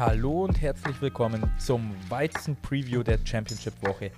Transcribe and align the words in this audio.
Hallo 0.00 0.44
und 0.44 0.62
herzlich 0.62 0.98
willkommen 1.02 1.42
zum 1.58 1.94
Weizen-Preview 2.08 3.02
der 3.02 3.18
Championship-Woche. 3.22 4.10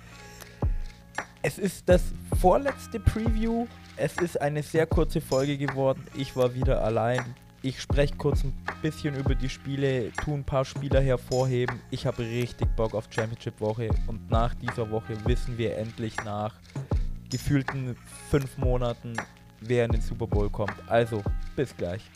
Es 1.41 1.59
ist 1.59 1.89
das 1.89 2.01
vorletzte 2.39 3.01
Preview. 3.01 3.67
Es 3.97 4.15
ist 4.15 4.39
eine 4.39 4.63
sehr 4.63 4.87
kurze 4.87 5.19
Folge 5.19 5.57
geworden. 5.57 6.01
Ich 6.15 6.37
war 6.37 6.55
wieder 6.55 6.81
allein. 6.85 7.35
Ich 7.63 7.81
spreche 7.81 8.15
kurz 8.15 8.45
ein 8.45 8.53
bisschen 8.81 9.15
über 9.15 9.35
die 9.35 9.49
Spiele, 9.49 10.13
tue 10.23 10.35
ein 10.35 10.45
paar 10.45 10.63
Spieler 10.63 11.01
hervorheben. 11.01 11.81
Ich 11.91 12.05
habe 12.05 12.19
richtig 12.19 12.73
Bock 12.77 12.93
auf 12.93 13.09
Championship-Woche 13.09 13.89
und 14.07 14.31
nach 14.31 14.55
dieser 14.55 14.89
Woche 14.89 15.17
wissen 15.25 15.57
wir 15.57 15.75
endlich 15.75 16.15
nach 16.23 16.55
gefühlten 17.29 17.97
fünf 18.29 18.57
Monaten, 18.57 19.17
wer 19.59 19.83
in 19.83 19.91
den 19.91 20.01
Super 20.01 20.27
Bowl 20.27 20.49
kommt. 20.49 20.75
Also, 20.87 21.21
bis 21.57 21.75
gleich. 21.75 22.09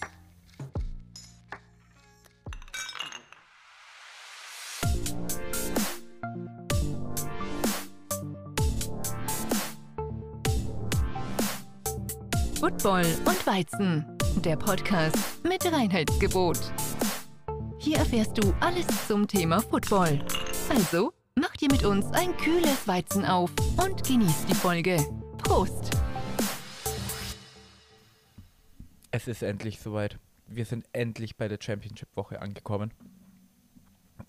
Football 12.59 13.05
und 13.25 13.45
Weizen, 13.45 14.03
der 14.43 14.55
Podcast 14.55 15.15
mit 15.43 15.63
Reinheitsgebot. 15.71 16.57
Hier 17.77 17.97
erfährst 17.97 18.35
du 18.35 18.51
alles 18.61 18.87
zum 19.07 19.27
Thema 19.27 19.61
Football. 19.61 20.25
Also, 20.67 21.13
mach 21.35 21.55
dir 21.57 21.71
mit 21.71 21.85
uns 21.85 22.07
ein 22.13 22.35
kühles 22.37 22.87
Weizen 22.87 23.25
auf 23.25 23.51
und 23.77 24.03
genieß 24.03 24.47
die 24.47 24.55
Folge. 24.55 24.97
Prost! 25.37 25.91
Es 29.11 29.27
ist 29.27 29.43
endlich 29.43 29.79
soweit. 29.79 30.17
Wir 30.47 30.65
sind 30.65 30.87
endlich 30.93 31.37
bei 31.37 31.47
der 31.47 31.59
Championship-Woche 31.61 32.41
angekommen. 32.41 32.91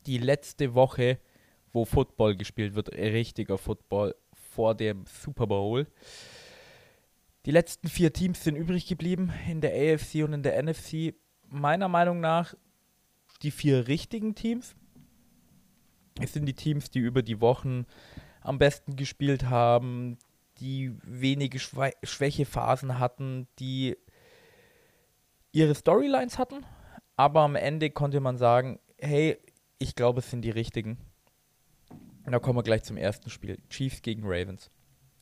Die 0.04 0.18
letzte 0.18 0.74
Woche, 0.74 1.18
wo 1.72 1.86
Football 1.86 2.36
gespielt 2.36 2.74
wird, 2.74 2.92
richtiger 2.92 3.56
Football 3.56 4.14
vor 4.34 4.74
dem 4.74 5.06
Super 5.06 5.46
Bowl. 5.46 5.86
Die 7.48 7.52
letzten 7.52 7.88
vier 7.88 8.12
Teams 8.12 8.44
sind 8.44 8.56
übrig 8.56 8.86
geblieben 8.86 9.32
in 9.48 9.62
der 9.62 9.72
AFC 9.72 10.16
und 10.16 10.34
in 10.34 10.42
der 10.42 10.62
NFC. 10.62 11.14
Meiner 11.48 11.88
Meinung 11.88 12.20
nach 12.20 12.54
die 13.41 13.50
vier 13.50 13.88
richtigen 13.88 14.34
Teams. 14.34 14.77
Es 16.20 16.34
sind 16.34 16.44
die 16.44 16.52
Teams, 16.52 16.91
die 16.91 16.98
über 16.98 17.22
die 17.22 17.41
Wochen 17.41 17.86
am 18.42 18.58
besten 18.58 18.96
gespielt 18.96 19.44
haben, 19.44 20.19
die 20.60 20.94
wenige 21.02 21.58
Schwä 21.58 21.92
Schwächephasen 22.02 22.98
hatten, 22.98 23.48
die 23.58 23.96
ihre 25.50 25.74
Storylines 25.74 26.36
hatten. 26.36 26.66
Aber 27.16 27.41
am 27.41 27.56
Ende 27.56 27.88
konnte 27.88 28.20
man 28.20 28.36
sagen, 28.36 28.78
hey, 28.98 29.38
ich 29.78 29.94
glaube, 29.94 30.19
es 30.19 30.30
sind 30.30 30.42
die 30.42 30.50
richtigen. 30.50 30.98
Und 32.26 32.32
da 32.32 32.41
kommen 32.41 32.58
wir 32.58 32.62
gleich 32.62 32.82
zum 32.82 32.98
ersten 32.98 33.30
Spiel. 33.30 33.56
Chiefs 33.70 34.02
gegen 34.02 34.24
Ravens. 34.26 34.70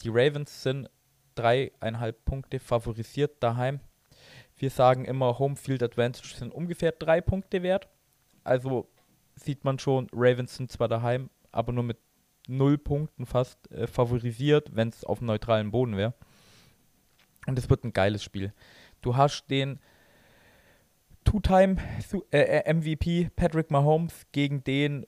Die 0.03 0.09
Ravens 0.09 0.65
sind 0.65 0.91
dreieinhalb 1.37 2.25
Punkte 2.25 2.59
favorisiert 2.59 3.43
daheim. 3.43 3.81
Wir 4.57 4.71
sagen 4.71 5.05
immer, 5.05 5.39
Homefield 5.39 5.83
Advantage 5.83 6.35
sind 6.35 6.53
ungefähr 6.53 6.93
drei 6.93 7.21
Punkte 7.21 7.63
wert. 7.63 7.89
Also 8.43 8.89
sieht 9.35 9.65
man 9.65 9.79
schon, 9.79 10.09
Ravens 10.13 10.57
sind 10.57 10.73
zwar 10.73 10.89
daheim, 10.89 11.31
aber 11.53 11.73
nur 11.73 11.85
mit 11.85 11.99
null 12.49 12.79
Punkten 12.79 13.27
fast 13.27 13.71
äh, 13.71 13.87
favorisiert, 13.87 14.75
wenn 14.75 14.89
es 14.89 15.05
auf 15.05 15.21
neutralem 15.21 15.71
Boden 15.71 15.97
wäre. 15.97 16.15
Und 17.47 17.59
es 17.59 17.69
wird 17.71 17.85
ein 17.85 17.93
geiles 17.93 18.25
Spiel. 18.25 18.53
Du 19.03 19.17
hast 19.17 19.49
den 19.51 19.79
Two-Time 21.25 21.77
äh, 22.31 22.73
MVP 22.73 23.31
Patrick 23.37 23.71
Mahomes 23.71 24.27
gegen 24.33 24.65
den 24.65 25.07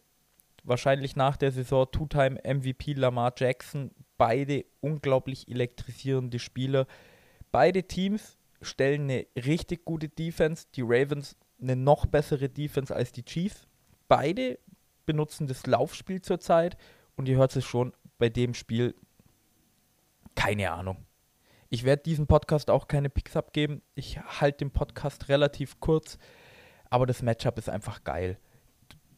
wahrscheinlich 0.64 1.16
nach 1.16 1.36
der 1.36 1.52
Saison 1.52 1.90
Two-Time 1.90 2.40
MVP 2.44 2.92
Lamar 2.94 3.32
Jackson, 3.36 3.92
beide 4.18 4.66
unglaublich 4.80 5.48
elektrisierende 5.48 6.38
Spieler. 6.38 6.86
Beide 7.50 7.84
Teams 7.84 8.36
stellen 8.60 9.02
eine 9.02 9.26
richtig 9.36 9.84
gute 9.84 10.08
Defense. 10.08 10.66
Die 10.74 10.82
Ravens 10.82 11.36
eine 11.60 11.76
noch 11.76 12.06
bessere 12.06 12.48
Defense 12.48 12.94
als 12.94 13.12
die 13.12 13.24
Chiefs. 13.24 13.66
Beide 14.08 14.58
benutzen 15.06 15.46
das 15.46 15.66
Laufspiel 15.66 16.20
zurzeit 16.20 16.76
und 17.16 17.28
ihr 17.28 17.36
hört 17.36 17.56
es 17.56 17.64
schon 17.64 17.94
bei 18.18 18.28
dem 18.28 18.52
Spiel. 18.52 18.94
Keine 20.34 20.70
Ahnung. 20.70 21.06
Ich 21.70 21.84
werde 21.84 22.02
diesem 22.02 22.26
Podcast 22.26 22.70
auch 22.70 22.88
keine 22.88 23.10
Picks 23.10 23.36
abgeben. 23.36 23.82
Ich 23.94 24.18
halte 24.20 24.58
den 24.58 24.70
Podcast 24.70 25.28
relativ 25.28 25.80
kurz, 25.80 26.18
aber 26.90 27.06
das 27.06 27.22
Matchup 27.22 27.58
ist 27.58 27.68
einfach 27.68 28.04
geil 28.04 28.38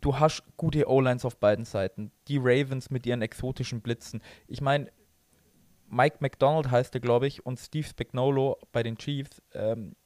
du 0.01 0.19
hast 0.19 0.43
gute 0.57 0.89
O-Lines 0.89 1.25
auf 1.25 1.37
beiden 1.39 1.65
Seiten. 1.65 2.11
Die 2.29 2.39
Ravens 2.39 2.91
mit 2.91 3.07
ihren 3.07 3.23
exotischen 3.23 3.81
Blitzen. 3.81 4.23
Ich 4.47 4.61
meine, 4.61 4.91
Mike 5.89 6.19
McDonald 6.21 6.71
heißt 6.71 6.95
er, 6.95 7.01
glaube 7.01 7.27
ich, 7.27 7.45
und 7.45 7.59
Steve 7.59 7.87
Spagnolo 7.87 8.59
bei 8.73 8.83
den 8.83 8.97
Chiefs, 8.97 9.43
ähm, 9.53 9.97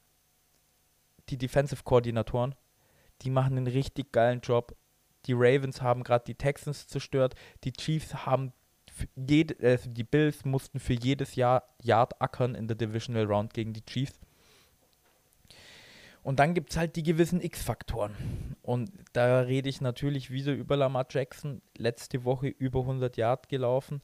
die 1.29 1.37
Defensive-Koordinatoren, 1.37 2.55
die 3.21 3.29
machen 3.29 3.57
einen 3.57 3.67
richtig 3.67 4.11
geilen 4.11 4.41
Job. 4.41 4.75
Die 5.25 5.33
Ravens 5.33 5.81
haben 5.81 6.03
gerade 6.03 6.25
die 6.25 6.35
Texans 6.35 6.87
zerstört. 6.87 7.35
Die 7.63 7.73
Chiefs 7.73 8.25
haben 8.25 8.51
jede, 9.15 9.59
äh, 9.59 9.77
die 9.85 10.03
Bills 10.03 10.45
mussten 10.45 10.79
für 10.79 10.93
jedes 10.93 11.35
Jahr 11.35 11.63
Yard 11.81 12.21
ackern 12.21 12.55
in 12.55 12.67
der 12.67 12.77
Divisional 12.77 13.25
Round 13.25 13.53
gegen 13.53 13.73
die 13.73 13.85
Chiefs. 13.85 14.19
Und 16.25 16.39
dann 16.39 16.55
gibt 16.55 16.71
es 16.71 16.77
halt 16.77 16.95
die 16.95 17.03
gewissen 17.03 17.39
X-Faktoren. 17.39 18.15
Und 18.63 18.89
da 19.13 19.41
rede 19.41 19.69
ich 19.69 19.79
natürlich 19.79 20.31
wieder 20.31 20.53
über 20.53 20.75
Lamar 20.75 21.05
Jackson. 21.07 21.61
Letzte 21.77 22.25
Woche 22.25 22.47
über 22.47 22.79
100 22.79 23.15
Yard 23.15 23.47
gelaufen. 23.47 24.01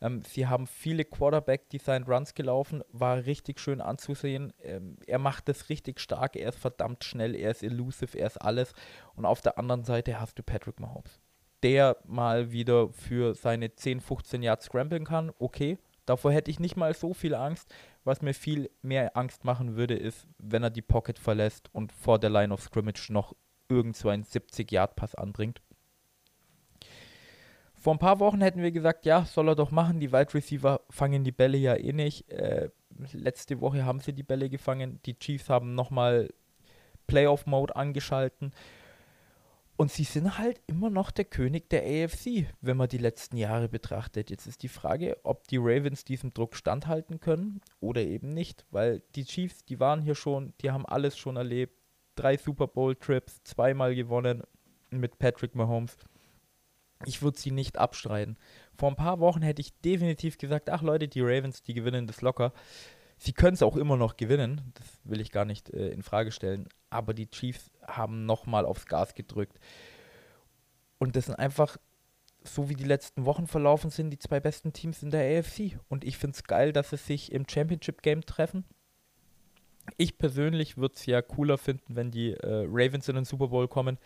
Ähm, 0.00 0.22
sie 0.22 0.46
haben 0.46 0.68
viele 0.68 1.04
Quarterback-Designed 1.04 2.08
Runs 2.08 2.34
gelaufen. 2.34 2.84
War 2.92 3.26
richtig 3.26 3.58
schön 3.58 3.80
anzusehen. 3.80 4.52
Ähm, 4.62 4.98
er 5.08 5.18
macht 5.18 5.48
das 5.48 5.68
richtig 5.68 5.98
stark. 5.98 6.36
Er 6.36 6.50
ist 6.50 6.60
verdammt 6.60 7.02
schnell. 7.02 7.34
Er 7.34 7.50
ist 7.50 7.64
elusive. 7.64 8.16
Er 8.16 8.28
ist 8.28 8.40
alles. 8.40 8.72
Und 9.16 9.24
auf 9.24 9.40
der 9.40 9.58
anderen 9.58 9.82
Seite 9.82 10.20
hast 10.20 10.38
du 10.38 10.44
Patrick 10.44 10.78
Mahomes. 10.78 11.18
Der 11.64 11.96
mal 12.06 12.52
wieder 12.52 12.90
für 12.90 13.34
seine 13.34 13.74
10, 13.74 14.00
15 14.00 14.44
Yards 14.44 14.66
scramblen 14.66 15.04
kann. 15.04 15.32
Okay. 15.40 15.78
Davor 16.06 16.32
hätte 16.32 16.50
ich 16.50 16.60
nicht 16.60 16.76
mal 16.76 16.94
so 16.94 17.14
viel 17.14 17.34
Angst. 17.34 17.72
Was 18.04 18.20
mir 18.20 18.34
viel 18.34 18.70
mehr 18.82 19.16
Angst 19.16 19.44
machen 19.44 19.76
würde, 19.76 19.94
ist, 19.94 20.26
wenn 20.38 20.62
er 20.62 20.70
die 20.70 20.82
Pocket 20.82 21.18
verlässt 21.18 21.68
und 21.72 21.92
vor 21.92 22.18
der 22.18 22.30
Line 22.30 22.52
of 22.52 22.62
Scrimmage 22.62 23.10
noch 23.10 23.34
irgend 23.68 23.96
so 23.96 24.08
einen 24.08 24.24
70-Yard-Pass 24.24 25.14
anbringt. 25.14 25.62
Vor 27.74 27.94
ein 27.94 27.98
paar 27.98 28.20
Wochen 28.20 28.40
hätten 28.40 28.62
wir 28.62 28.72
gesagt, 28.72 29.04
ja, 29.04 29.24
soll 29.24 29.48
er 29.48 29.54
doch 29.54 29.70
machen. 29.70 30.00
Die 30.00 30.12
Wide 30.12 30.32
Receiver 30.32 30.80
fangen 30.90 31.24
die 31.24 31.32
Bälle 31.32 31.58
ja 31.58 31.74
eh 31.74 31.92
nicht. 31.92 32.30
Äh, 32.30 32.70
letzte 33.12 33.60
Woche 33.60 33.84
haben 33.84 34.00
sie 34.00 34.12
die 34.12 34.22
Bälle 34.22 34.48
gefangen. 34.48 35.00
Die 35.04 35.18
Chiefs 35.18 35.50
haben 35.50 35.74
nochmal 35.74 36.30
Playoff-Mode 37.06 37.76
angeschalten. 37.76 38.52
Und 39.76 39.90
sie 39.90 40.04
sind 40.04 40.38
halt 40.38 40.60
immer 40.68 40.88
noch 40.88 41.10
der 41.10 41.24
König 41.24 41.68
der 41.68 41.82
AFC, 41.82 42.46
wenn 42.60 42.76
man 42.76 42.88
die 42.88 42.98
letzten 42.98 43.36
Jahre 43.36 43.68
betrachtet. 43.68 44.30
Jetzt 44.30 44.46
ist 44.46 44.62
die 44.62 44.68
Frage, 44.68 45.16
ob 45.24 45.48
die 45.48 45.56
Ravens 45.56 46.04
diesem 46.04 46.32
Druck 46.32 46.54
standhalten 46.54 47.18
können 47.18 47.60
oder 47.80 48.00
eben 48.00 48.28
nicht, 48.28 48.64
weil 48.70 49.02
die 49.16 49.24
Chiefs, 49.24 49.64
die 49.64 49.80
waren 49.80 50.00
hier 50.00 50.14
schon, 50.14 50.52
die 50.60 50.70
haben 50.70 50.86
alles 50.86 51.18
schon 51.18 51.36
erlebt. 51.36 51.76
Drei 52.14 52.36
Super 52.36 52.68
Bowl-Trips, 52.68 53.42
zweimal 53.42 53.96
gewonnen 53.96 54.44
mit 54.90 55.18
Patrick 55.18 55.56
Mahomes. 55.56 55.96
Ich 57.06 57.22
würde 57.22 57.38
sie 57.38 57.50
nicht 57.50 57.76
abstreiten. 57.76 58.36
Vor 58.78 58.90
ein 58.90 58.96
paar 58.96 59.18
Wochen 59.18 59.42
hätte 59.42 59.60
ich 59.60 59.76
definitiv 59.80 60.38
gesagt, 60.38 60.70
ach 60.70 60.82
Leute, 60.82 61.08
die 61.08 61.20
Ravens, 61.20 61.62
die 61.62 61.74
gewinnen 61.74 62.06
das 62.06 62.20
locker. 62.22 62.52
Sie 63.18 63.32
können 63.32 63.54
es 63.54 63.62
auch 63.62 63.76
immer 63.76 63.96
noch 63.96 64.16
gewinnen, 64.16 64.72
das 64.74 64.86
will 65.04 65.20
ich 65.20 65.32
gar 65.32 65.44
nicht 65.44 65.70
äh, 65.70 65.88
in 65.88 66.02
Frage 66.02 66.30
stellen, 66.30 66.68
aber 66.94 67.12
die 67.12 67.28
Chiefs 67.28 67.70
haben 67.86 68.24
nochmal 68.24 68.64
aufs 68.64 68.86
Gas 68.86 69.14
gedrückt. 69.14 69.58
Und 70.98 71.16
das 71.16 71.26
sind 71.26 71.34
einfach, 71.34 71.76
so 72.44 72.68
wie 72.68 72.76
die 72.76 72.84
letzten 72.84 73.24
Wochen 73.24 73.46
verlaufen 73.46 73.90
sind, 73.90 74.10
die 74.10 74.18
zwei 74.18 74.40
besten 74.40 74.72
Teams 74.72 75.02
in 75.02 75.10
der 75.10 75.38
AFC. 75.38 75.78
Und 75.88 76.04
ich 76.04 76.16
finde 76.16 76.36
es 76.36 76.44
geil, 76.44 76.72
dass 76.72 76.90
sie 76.90 76.96
sich 76.96 77.32
im 77.32 77.46
Championship-Game 77.48 78.22
treffen. 78.22 78.64
Ich 79.98 80.16
persönlich 80.16 80.78
würde 80.78 80.94
es 80.94 81.04
ja 81.04 81.20
cooler 81.20 81.58
finden, 81.58 81.96
wenn 81.96 82.10
die 82.10 82.32
äh, 82.32 82.66
Ravens 82.68 83.08
in 83.08 83.16
den 83.16 83.24
Super 83.24 83.48
Bowl 83.48 83.68
kommen. 83.68 83.98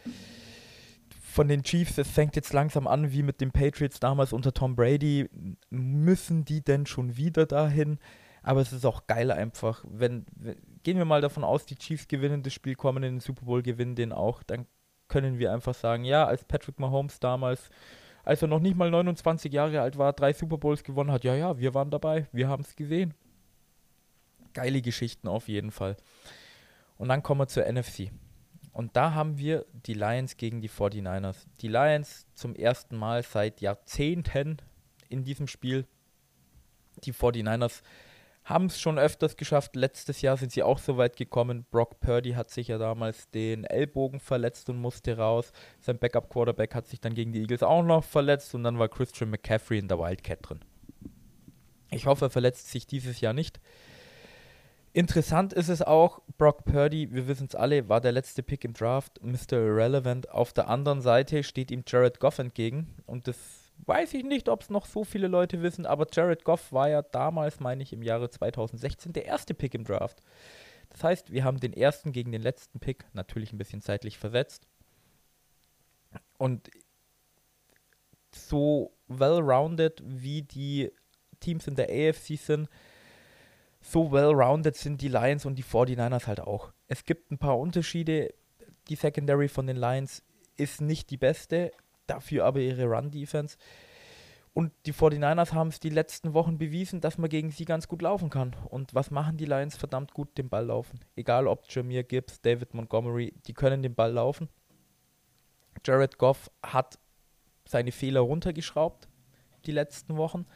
Von 1.23 1.47
den 1.47 1.63
Chiefs, 1.63 1.99
es 1.99 2.11
fängt 2.11 2.37
jetzt 2.37 2.53
langsam 2.53 2.87
an, 2.87 3.13
wie 3.13 3.23
mit 3.23 3.41
den 3.41 3.53
Patriots 3.53 4.01
damals 4.01 4.33
unter 4.33 4.53
Tom 4.53 4.75
Brady. 4.75 5.29
Müssen 5.71 6.45
die 6.45 6.65
denn 6.65 6.87
schon 6.87 7.17
wieder 7.17 7.47
dahin? 7.47 7.99
Aber 8.43 8.61
es 8.61 8.73
ist 8.73 8.87
auch 8.87 9.07
geil 9.07 9.31
einfach, 9.31 9.85
wenn, 9.87 10.25
wenn, 10.35 10.57
gehen 10.83 10.99
wir 10.99 11.05
mal 11.05 11.21
davon 11.21 11.45
aus, 11.45 11.67
die 11.67 11.77
Chiefs 11.77 12.09
gewinnen 12.09 12.43
das 12.43 12.53
Spiel, 12.53 12.75
kommen 12.75 13.03
in 13.03 13.15
den 13.15 13.21
Super 13.21 13.45
Bowl, 13.47 13.63
gewinnen 13.63 13.95
den 13.95 14.13
auch, 14.13 14.43
dann 14.43 14.67
können 15.09 15.39
wir 15.39 15.53
einfach 15.53 15.75
sagen, 15.75 16.05
ja, 16.05 16.27
als 16.27 16.45
Patrick 16.45 16.79
Mahomes 16.79 17.19
damals, 17.19 17.71
als 18.25 18.43
er 18.43 18.49
noch 18.49 18.61
nicht 18.61 18.77
mal 18.77 18.91
29 18.91 19.53
Jahre 19.53 19.81
alt 19.81 19.97
war, 19.97 20.13
drei 20.13 20.33
Super 20.33 20.59
Bowls 20.59 20.85
gewonnen 20.85 21.11
hat, 21.11 21.25
ja, 21.25 21.35
ja, 21.35 21.59
wir 21.59 21.75
waren 21.75 21.91
dabei, 21.91 22.29
wir 22.33 22.49
haben 22.49 22.63
es 22.63 22.77
gesehen. 22.77 23.15
Geile 24.53 24.83
Geschichten 24.83 25.29
auf 25.29 25.49
jeden 25.49 25.71
Fall. 25.71 25.97
Und 26.97 27.09
dann 27.09 27.23
kommen 27.23 27.41
wir 27.41 27.49
zur 27.49 27.71
NFC. 27.71 28.11
Und 28.73 28.97
da 28.97 29.15
haben 29.15 29.39
wir 29.39 29.67
die 29.73 29.95
Lions 29.95 30.37
gegen 30.37 30.61
die 30.61 30.69
49ers. 30.69 31.47
Die 31.61 31.69
Lions 31.69 32.27
zum 32.35 32.55
ersten 32.55 32.97
Mal 32.97 33.23
seit 33.23 33.61
Jahrzehnten 33.61 34.59
in 35.09 35.25
diesem 35.25 35.49
Spiel. 35.49 35.87
Die 37.05 37.13
49ers 37.13 37.83
haben 38.49 38.67
es 38.67 38.81
schon 38.81 38.99
öfters 38.99 39.37
geschafft. 39.37 39.77
Letztes 39.77 40.23
Jahr 40.23 40.37
sind 40.39 40.53
sie 40.53 40.63
auch 40.63 40.79
so 40.79 40.97
weit 40.97 41.17
gekommen. 41.17 41.67
Brock 41.71 42.01
Purdy 42.01 42.33
hat 42.33 42.51
sich 42.51 42.69
ja 42.69 42.79
damals 42.79 43.29
den 43.31 43.65
Ellbogen 43.65 44.21
verletzt 44.21 44.71
und 44.71 44.79
musste 44.79 45.19
raus. 45.19 45.53
Sein 45.81 45.99
Backup-Quarterback 45.99 46.75
hat 46.75 46.87
sich 46.87 47.01
dann 47.01 47.15
gegen 47.15 47.33
die 47.33 47.41
Eagles 47.41 47.63
auch 47.63 47.83
noch 47.83 48.05
verletzt 48.05 48.55
und 48.55 48.65
dann 48.65 48.79
war 48.79 48.89
Christian 48.89 49.31
McCaffrey 49.31 49.79
in 49.79 49.89
der 49.89 49.99
Wildcat 49.99 50.39
drin. 50.43 50.61
Ich 51.91 52.07
hoffe, 52.07 52.27
er 52.27 52.31
verletzt 52.31 52.71
sich 52.71 52.87
dieses 52.87 53.21
Jahr 53.21 53.35
nicht. 53.35 53.61
Interessant 54.95 55.53
ist 55.53 55.69
es 55.69 55.83
auch, 55.83 56.23
Brock 56.39 56.65
Purdy, 56.65 57.13
wir 57.13 57.29
wissen 57.29 57.47
es 57.47 57.55
alle, 57.55 57.89
war 57.89 58.01
der 58.01 58.13
letzte 58.13 58.43
Pick 58.43 58.65
im 58.65 58.73
Draft, 58.73 59.23
Mr. 59.23 59.59
Irrelevant. 59.59 60.31
Auf 60.31 60.55
der 60.55 60.69
anderen 60.69 61.03
Seite 61.03 61.43
steht 61.43 61.71
ihm 61.71 61.85
Jared 61.87 62.19
Goff 62.19 62.39
entgegen 62.39 62.97
und 63.07 63.29
das 63.29 63.37
weiß 63.89 64.15
ich 64.15 64.25
nicht, 64.25 64.49
ob 64.49 64.63
es 64.63 64.71
noch 64.71 64.87
so 64.87 65.03
viele 65.03 65.29
Leute 65.29 65.63
wissen, 65.63 65.87
aber 65.87 66.07
Jared 66.13 66.45
Goff 66.45 66.73
war 66.73 66.89
ja 66.89 67.03
damals, 67.03 67.59
meine 67.59 67.83
ich, 67.83 67.93
im 67.93 68.03
Jahre 68.03 68.31
2016 68.31 69.15
der 69.15 69.25
erste 69.25 69.55
Pick 69.55 69.75
im 69.75 69.85
Draft. 69.85 70.23
Das 70.91 71.03
heißt, 71.03 71.33
wir 71.33 71.45
haben 71.45 71.59
den 71.59 71.73
ersten 71.73 72.13
gegen 72.13 72.31
den 72.31 72.43
letzten 72.43 72.81
Pick, 72.81 73.07
natürlich 73.15 73.53
ein 73.53 73.59
bisschen 73.59 73.81
zeitlich 73.81 74.19
versetzt. 74.19 74.67
Und 76.37 76.71
so 78.33 78.93
well-rounded 79.09 80.03
wie 80.05 80.43
die 80.43 80.93
Teams 81.41 81.67
in 81.67 81.75
der 81.75 81.89
AFC 81.89 82.39
sind, 82.39 82.69
so 83.81 84.13
well-rounded 84.13 84.77
sind 84.77 85.01
die 85.01 85.09
Lions 85.09 85.47
und 85.47 85.57
die 85.57 85.65
49ers 85.65 86.27
halt 86.27 86.41
auch. 86.41 86.73
Es 86.89 87.05
gibt 87.05 87.31
ein 87.31 87.39
paar 87.39 87.59
Unterschiede. 87.59 88.35
Die 88.89 88.97
Secondary 88.97 89.49
von 89.49 89.67
den 89.67 89.77
Lions 89.77 90.23
ist 90.57 90.81
nicht 90.81 91.11
die 91.11 91.17
beste, 91.17 91.73
dafür 92.09 92.45
aber 92.45 92.61
ihre 92.61 92.87
Run-Defense. 92.87 93.57
Und 94.55 94.73
die 94.87 94.93
49ers 94.93 95.53
haben 95.53 95.69
es 95.69 95.79
die 95.79 95.91
letzten 95.91 96.35
Wochen 96.35 96.59
bewiesen, 96.59 97.01
dass 97.01 97.17
man 97.17 97.31
gegen 97.31 97.51
sie 97.51 97.65
ganz 97.65 97.87
gut 97.87 98.03
laufen 98.03 98.29
kann. 98.29 98.57
Und 98.69 98.93
was 98.95 99.11
machen 99.13 99.37
die 99.37 99.45
Lions 99.45 99.77
verdammt 99.77 100.15
gut? 100.15 100.37
Den 100.37 100.49
Ball 100.49 100.67
laufen. 100.67 100.99
Egal 101.15 101.47
ob 101.47 101.71
Jameer 101.71 102.03
Gibbs, 102.03 102.41
David 102.41 102.75
Montgomery, 102.75 103.35
die 103.47 103.55
können 103.55 103.83
den 103.83 103.95
Ball 103.95 104.13
laufen. 104.13 104.49
Jared 105.85 106.19
Goff 106.19 106.51
hat 106.63 106.99
seine 107.67 107.93
Fehler 107.93 108.21
runtergeschraubt 108.21 109.09
die 109.65 109.73
letzten 109.73 110.17
Wochen. 110.17 110.47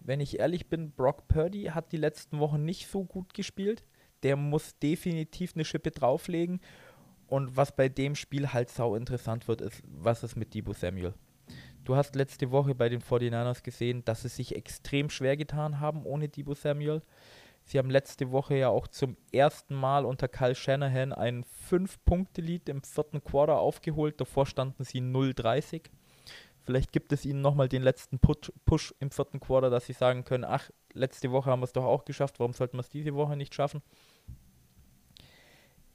Wenn 0.00 0.20
ich 0.20 0.38
ehrlich 0.38 0.68
bin, 0.68 0.92
Brock 0.92 1.28
Purdy 1.28 1.64
hat 1.66 1.92
die 1.92 1.98
letzten 1.98 2.38
Wochen 2.38 2.64
nicht 2.64 2.88
so 2.88 3.04
gut 3.04 3.34
gespielt. 3.34 3.84
Der 4.22 4.36
muss 4.36 4.78
definitiv 4.78 5.52
eine 5.54 5.64
Schippe 5.64 5.90
drauflegen. 5.90 6.60
Und 7.28 7.56
was 7.56 7.74
bei 7.74 7.88
dem 7.88 8.14
Spiel 8.14 8.52
halt 8.52 8.70
sau 8.70 8.94
interessant 8.94 9.48
wird, 9.48 9.60
ist, 9.60 9.82
was 9.84 10.22
ist 10.22 10.36
mit 10.36 10.54
Debo 10.54 10.72
Samuel? 10.72 11.14
Du 11.84 11.96
hast 11.96 12.16
letzte 12.16 12.50
Woche 12.50 12.74
bei 12.74 12.88
den 12.88 13.00
49ers 13.00 13.62
gesehen, 13.62 14.04
dass 14.04 14.22
sie 14.22 14.28
sich 14.28 14.56
extrem 14.56 15.10
schwer 15.10 15.36
getan 15.36 15.80
haben 15.80 16.04
ohne 16.04 16.28
Debo 16.28 16.54
Samuel. 16.54 17.02
Sie 17.64 17.78
haben 17.78 17.90
letzte 17.90 18.30
Woche 18.30 18.56
ja 18.56 18.68
auch 18.68 18.86
zum 18.86 19.16
ersten 19.32 19.74
Mal 19.74 20.04
unter 20.04 20.28
Kyle 20.28 20.54
Shanahan 20.54 21.12
einen 21.12 21.44
5-Punkte-Lead 21.68 22.68
im 22.68 22.82
vierten 22.82 23.22
Quarter 23.22 23.58
aufgeholt. 23.58 24.20
Davor 24.20 24.46
standen 24.46 24.84
sie 24.84 25.00
0-30. 25.00 25.82
Vielleicht 26.62 26.92
gibt 26.92 27.12
es 27.12 27.24
ihnen 27.24 27.42
nochmal 27.42 27.68
den 27.68 27.82
letzten 27.82 28.18
Push 28.18 28.94
im 28.98 29.10
vierten 29.10 29.40
Quarter, 29.40 29.70
dass 29.70 29.86
sie 29.86 29.92
sagen 29.92 30.24
können, 30.24 30.44
ach, 30.44 30.70
letzte 30.92 31.30
Woche 31.30 31.50
haben 31.50 31.60
wir 31.60 31.64
es 31.64 31.72
doch 31.72 31.84
auch 31.84 32.04
geschafft, 32.04 32.40
warum 32.40 32.52
sollten 32.52 32.76
wir 32.76 32.80
es 32.80 32.88
diese 32.88 33.14
Woche 33.14 33.36
nicht 33.36 33.54
schaffen? 33.54 33.82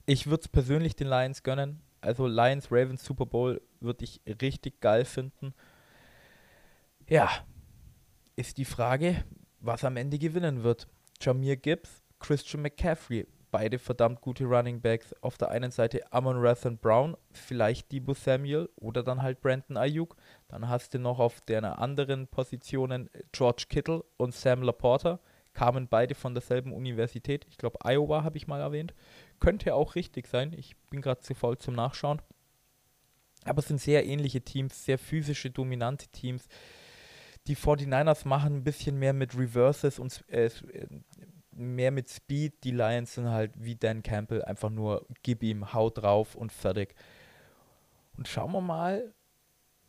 Ich 0.06 0.26
würde 0.26 0.42
es 0.42 0.48
persönlich 0.48 0.96
den 0.96 1.08
Lions 1.08 1.42
gönnen. 1.42 1.80
Also 2.00 2.26
Lions 2.26 2.72
Ravens 2.72 3.04
Super 3.04 3.26
Bowl 3.26 3.60
würde 3.80 4.04
ich 4.04 4.20
richtig 4.40 4.80
geil 4.80 5.04
finden. 5.04 5.54
Ja, 7.08 7.30
ist 8.34 8.58
die 8.58 8.64
Frage, 8.64 9.24
was 9.60 9.84
am 9.84 9.96
Ende 9.96 10.18
gewinnen 10.18 10.64
wird. 10.64 10.88
Jamir 11.20 11.56
Gibbs, 11.56 12.02
Christian 12.18 12.62
McCaffrey, 12.62 13.26
beide 13.52 13.78
verdammt 13.78 14.20
gute 14.20 14.44
Running 14.44 14.80
Backs. 14.80 15.14
Auf 15.22 15.38
der 15.38 15.50
einen 15.50 15.70
Seite 15.70 16.00
Amon 16.12 16.38
Rathan 16.38 16.78
Brown, 16.78 17.16
vielleicht 17.30 17.92
Debo 17.92 18.14
Samuel 18.14 18.68
oder 18.74 19.04
dann 19.04 19.22
halt 19.22 19.40
Brandon 19.40 19.76
Ayuk. 19.76 20.16
Dann 20.48 20.68
hast 20.68 20.94
du 20.94 20.98
noch 20.98 21.20
auf 21.20 21.40
der 21.42 21.78
anderen 21.78 22.26
Positionen 22.26 23.08
George 23.30 23.66
Kittle 23.68 24.04
und 24.16 24.34
Sam 24.34 24.62
Laporta. 24.62 25.20
Kamen 25.52 25.86
beide 25.86 26.14
von 26.14 26.34
derselben 26.34 26.72
Universität. 26.72 27.46
Ich 27.50 27.58
glaube, 27.58 27.78
Iowa 27.84 28.24
habe 28.24 28.38
ich 28.38 28.46
mal 28.46 28.60
erwähnt. 28.60 28.94
Könnte 29.42 29.74
auch 29.74 29.96
richtig 29.96 30.28
sein. 30.28 30.52
Ich 30.56 30.76
bin 30.88 31.00
gerade 31.00 31.20
zu 31.20 31.34
faul 31.34 31.58
zum 31.58 31.74
Nachschauen. 31.74 32.22
Aber 33.44 33.58
es 33.58 33.66
sind 33.66 33.80
sehr 33.80 34.06
ähnliche 34.06 34.40
Teams, 34.40 34.84
sehr 34.84 34.98
physische, 34.98 35.50
dominante 35.50 36.06
Teams. 36.06 36.46
Die 37.48 37.56
49ers 37.56 38.28
machen 38.28 38.58
ein 38.58 38.62
bisschen 38.62 39.00
mehr 39.00 39.12
mit 39.12 39.36
Reverses 39.36 39.98
und 39.98 40.22
äh, 40.28 40.48
mehr 41.50 41.90
mit 41.90 42.08
Speed. 42.08 42.62
Die 42.62 42.70
Lions 42.70 43.14
sind 43.14 43.30
halt 43.30 43.50
wie 43.56 43.74
Dan 43.74 44.04
Campbell, 44.04 44.44
einfach 44.44 44.70
nur 44.70 45.08
gib 45.24 45.42
ihm, 45.42 45.72
hau 45.72 45.90
drauf 45.90 46.36
und 46.36 46.52
fertig. 46.52 46.94
Und 48.16 48.28
schauen 48.28 48.52
wir 48.52 48.60
mal, 48.60 49.12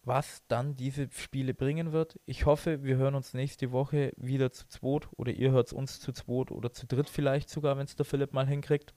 was 0.04 0.42
dann 0.48 0.76
diese 0.76 1.12
Spiele 1.12 1.54
bringen 1.54 1.92
wird. 1.92 2.20
Ich 2.26 2.48
hoffe, 2.48 2.82
wir 2.82 2.98
hören 2.98 3.14
uns 3.14 3.36
nächste 3.36 3.72
Woche 3.72 4.14
wieder 4.18 4.52
zu 4.52 4.68
zweit 4.68 5.08
oder 5.16 5.32
ihr 5.32 5.52
hört 5.52 5.72
uns 5.74 6.00
zu 6.00 6.12
zweit 6.12 6.50
oder 6.50 6.74
zu 6.74 6.88
dritt 6.88 7.08
vielleicht 7.08 7.52
sogar, 7.52 7.78
wenn 7.78 7.86
es 7.86 7.96
der 7.96 8.06
Philipp 8.06 8.34
mal 8.34 8.48
hinkriegt. 8.48 8.96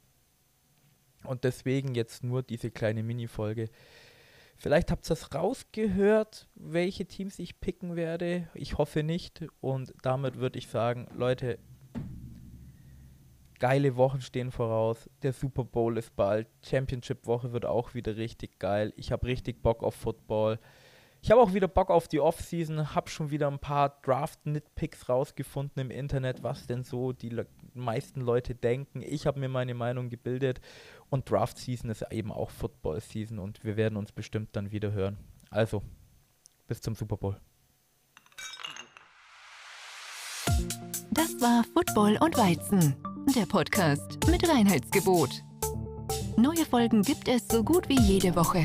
Und 1.26 1.44
deswegen 1.44 1.94
jetzt 1.94 2.24
nur 2.24 2.42
diese 2.42 2.70
kleine 2.70 3.02
Mini-Folge. 3.02 3.68
Vielleicht 4.56 4.90
habt 4.90 5.08
ihr 5.10 5.12
es 5.12 5.34
rausgehört, 5.34 6.48
welche 6.54 7.04
Teams 7.04 7.38
ich 7.38 7.60
picken 7.60 7.94
werde. 7.94 8.48
Ich 8.54 8.78
hoffe 8.78 9.02
nicht. 9.02 9.44
Und 9.60 9.92
damit 10.02 10.36
würde 10.36 10.58
ich 10.58 10.68
sagen, 10.68 11.08
Leute, 11.14 11.58
geile 13.58 13.96
Wochen 13.96 14.22
stehen 14.22 14.50
voraus. 14.50 15.10
Der 15.22 15.32
Super 15.32 15.64
Bowl 15.64 15.98
ist 15.98 16.16
bald. 16.16 16.48
Championship-Woche 16.64 17.52
wird 17.52 17.66
auch 17.66 17.94
wieder 17.94 18.16
richtig 18.16 18.58
geil. 18.58 18.94
Ich 18.96 19.12
habe 19.12 19.26
richtig 19.26 19.62
Bock 19.62 19.82
auf 19.82 19.94
Football. 19.94 20.58
Ich 21.26 21.32
habe 21.32 21.40
auch 21.40 21.54
wieder 21.54 21.66
Bock 21.66 21.90
auf 21.90 22.06
die 22.06 22.20
Offseason, 22.20 22.94
habe 22.94 23.10
schon 23.10 23.32
wieder 23.32 23.48
ein 23.48 23.58
paar 23.58 24.00
Draft-Nitpicks 24.02 25.08
rausgefunden 25.08 25.82
im 25.82 25.90
Internet, 25.90 26.44
was 26.44 26.68
denn 26.68 26.84
so 26.84 27.12
die 27.12 27.30
le 27.30 27.48
meisten 27.74 28.20
Leute 28.20 28.54
denken. 28.54 29.02
Ich 29.02 29.26
habe 29.26 29.40
mir 29.40 29.48
meine 29.48 29.74
Meinung 29.74 30.08
gebildet 30.08 30.60
und 31.10 31.28
Draft-Season 31.28 31.90
ist 31.90 32.04
eben 32.12 32.30
auch 32.30 32.50
Football-Season 32.50 33.40
und 33.40 33.64
wir 33.64 33.76
werden 33.76 33.96
uns 33.96 34.12
bestimmt 34.12 34.54
dann 34.54 34.70
wieder 34.70 34.92
hören. 34.92 35.18
Also, 35.50 35.82
bis 36.68 36.80
zum 36.80 36.94
Super 36.94 37.16
Bowl. 37.16 37.40
Das 41.10 41.40
war 41.40 41.64
Football 41.74 42.18
und 42.20 42.38
Weizen, 42.38 42.94
der 43.34 43.46
Podcast 43.46 44.24
mit 44.30 44.48
Reinheitsgebot. 44.48 45.42
Neue 46.36 46.64
Folgen 46.64 47.02
gibt 47.02 47.26
es 47.26 47.48
so 47.48 47.64
gut 47.64 47.88
wie 47.88 47.98
jede 47.98 48.36
Woche. 48.36 48.64